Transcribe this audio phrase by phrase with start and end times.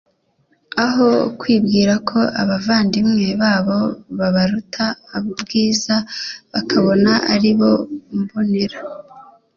[0.85, 3.77] aho kwibwira ko abavandimwe babo
[4.19, 4.85] babaruta
[5.17, 5.95] ubwiza,
[6.51, 7.71] bakabona ari bo
[8.19, 8.77] mbonera.